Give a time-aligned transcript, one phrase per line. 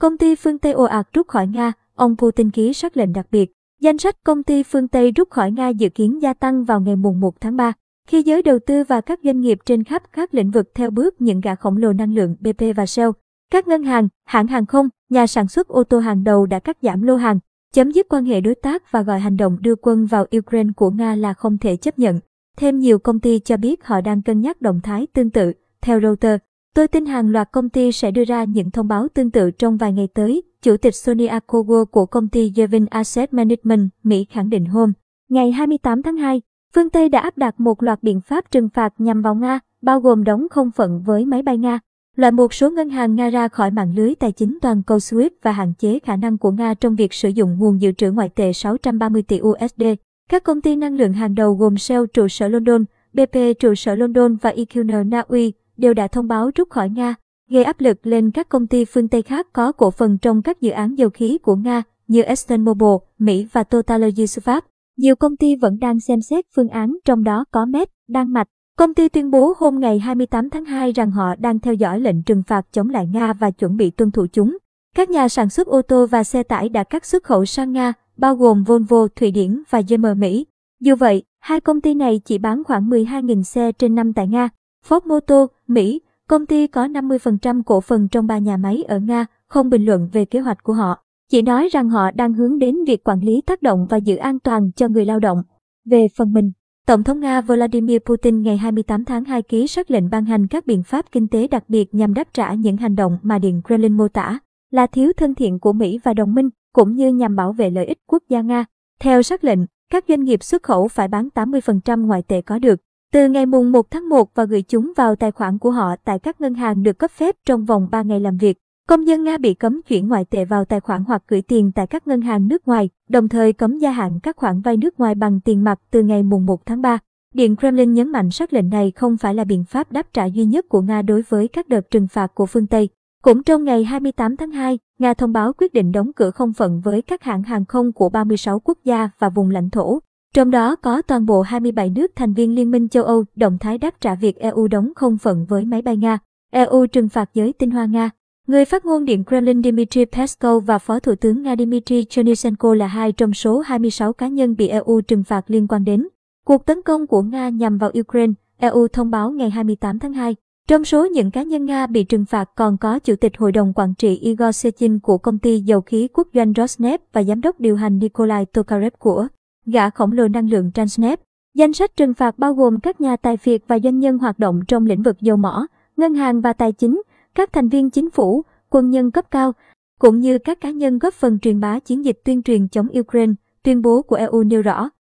[0.00, 3.26] Công ty phương Tây ồ ạt rút khỏi Nga, ông Putin ký sắc lệnh đặc
[3.30, 3.52] biệt.
[3.80, 6.96] Danh sách công ty phương Tây rút khỏi Nga dự kiến gia tăng vào ngày
[6.96, 7.72] mùng 1 tháng 3,
[8.08, 11.20] khi giới đầu tư và các doanh nghiệp trên khắp các lĩnh vực theo bước
[11.20, 13.10] những gã khổng lồ năng lượng BP và Shell.
[13.52, 16.76] Các ngân hàng, hãng hàng không, nhà sản xuất ô tô hàng đầu đã cắt
[16.82, 17.38] giảm lô hàng,
[17.74, 20.90] chấm dứt quan hệ đối tác và gọi hành động đưa quân vào Ukraine của
[20.90, 22.20] Nga là không thể chấp nhận.
[22.56, 25.52] Thêm nhiều công ty cho biết họ đang cân nhắc động thái tương tự.
[25.80, 26.42] Theo Reuters,
[26.74, 29.76] tôi tin hàng loạt công ty sẽ đưa ra những thông báo tương tự trong
[29.76, 30.42] vài ngày tới.
[30.62, 34.92] Chủ tịch Sonia Akogo của công ty Jevin Asset Management, Mỹ khẳng định hôm
[35.28, 36.42] ngày 28 tháng 2,
[36.74, 40.00] phương Tây đã áp đặt một loạt biện pháp trừng phạt nhằm vào Nga, bao
[40.00, 41.78] gồm đóng không phận với máy bay Nga,
[42.16, 45.30] loại một số ngân hàng Nga ra khỏi mạng lưới tài chính toàn cầu SWIFT
[45.42, 48.28] và hạn chế khả năng của Nga trong việc sử dụng nguồn dự trữ ngoại
[48.28, 49.82] tệ 630 tỷ USD.
[50.30, 53.94] Các công ty năng lượng hàng đầu gồm Shell trụ sở London, BP trụ sở
[53.94, 57.14] London và EQN Na Uy đều đã thông báo rút khỏi Nga,
[57.50, 60.60] gây áp lực lên các công ty phương Tây khác có cổ phần trong các
[60.60, 64.38] dự án dầu khí của Nga như ExxonMobil, Mỹ và TotalEnergies.
[64.42, 64.64] Pháp.
[64.96, 68.48] Nhiều công ty vẫn đang xem xét phương án trong đó có Med, Đan Mạch.
[68.78, 72.22] Công ty tuyên bố hôm ngày 28 tháng 2 rằng họ đang theo dõi lệnh
[72.22, 74.58] trừng phạt chống lại Nga và chuẩn bị tuân thủ chúng.
[74.96, 77.92] Các nhà sản xuất ô tô và xe tải đã cắt xuất khẩu sang Nga,
[78.16, 80.46] bao gồm Volvo, Thụy Điển và GM Mỹ.
[80.80, 84.48] Dù vậy, hai công ty này chỉ bán khoảng 12.000 xe trên năm tại Nga.
[84.88, 89.26] Ford Motor, Mỹ, công ty có 50% cổ phần trong ba nhà máy ở Nga,
[89.46, 91.04] không bình luận về kế hoạch của họ.
[91.30, 94.38] Chỉ nói rằng họ đang hướng đến việc quản lý tác động và giữ an
[94.38, 95.42] toàn cho người lao động.
[95.84, 96.52] Về phần mình,
[96.86, 100.66] Tổng thống Nga Vladimir Putin ngày 28 tháng 2 ký sắc lệnh ban hành các
[100.66, 103.92] biện pháp kinh tế đặc biệt nhằm đáp trả những hành động mà Điện Kremlin
[103.92, 104.38] mô tả
[104.70, 107.86] là thiếu thân thiện của Mỹ và đồng minh, cũng như nhằm bảo vệ lợi
[107.86, 108.64] ích quốc gia Nga.
[109.00, 109.58] Theo sắc lệnh,
[109.90, 112.80] các doanh nghiệp xuất khẩu phải bán 80% ngoại tệ có được
[113.12, 116.18] từ ngày mùng 1 tháng 1 và gửi chúng vào tài khoản của họ tại
[116.18, 118.58] các ngân hàng được cấp phép trong vòng 3 ngày làm việc.
[118.88, 121.86] Công dân Nga bị cấm chuyển ngoại tệ vào tài khoản hoặc gửi tiền tại
[121.86, 125.14] các ngân hàng nước ngoài, đồng thời cấm gia hạn các khoản vay nước ngoài
[125.14, 126.98] bằng tiền mặt từ ngày mùng 1 tháng 3.
[127.34, 130.44] Điện Kremlin nhấn mạnh sắc lệnh này không phải là biện pháp đáp trả duy
[130.44, 132.88] nhất của Nga đối với các đợt trừng phạt của phương Tây.
[133.22, 136.80] Cũng trong ngày 28 tháng 2, Nga thông báo quyết định đóng cửa không phận
[136.80, 139.98] với các hãng hàng không của 36 quốc gia và vùng lãnh thổ.
[140.34, 143.78] Trong đó có toàn bộ 27 nước thành viên Liên minh châu Âu động thái
[143.78, 146.18] đáp trả việc EU đóng không phận với máy bay Nga.
[146.50, 148.10] EU trừng phạt giới tinh hoa Nga.
[148.46, 152.86] Người phát ngôn Điện Kremlin Dmitry Peskov và Phó Thủ tướng Nga Dmitry Chernyshenko là
[152.86, 156.08] hai trong số 26 cá nhân bị EU trừng phạt liên quan đến
[156.44, 160.36] cuộc tấn công của Nga nhằm vào Ukraine, EU thông báo ngày 28 tháng 2.
[160.68, 163.72] Trong số những cá nhân Nga bị trừng phạt còn có Chủ tịch Hội đồng
[163.72, 167.60] Quản trị Igor Sechin của công ty dầu khí quốc doanh Rosneft và Giám đốc
[167.60, 169.26] điều hành Nikolai Tokarev của
[169.70, 171.16] gã khổng lồ năng lượng Transneft.
[171.54, 174.60] Danh sách trừng phạt bao gồm các nhà tài phiệt và doanh nhân hoạt động
[174.68, 175.66] trong lĩnh vực dầu mỏ,
[175.96, 177.02] ngân hàng và tài chính,
[177.34, 179.52] các thành viên chính phủ, quân nhân cấp cao,
[180.00, 183.32] cũng như các cá nhân góp phần truyền bá chiến dịch tuyên truyền chống Ukraine,
[183.62, 184.90] tuyên bố của EU nêu rõ.